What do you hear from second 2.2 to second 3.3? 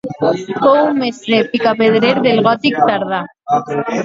del gòtic tardà.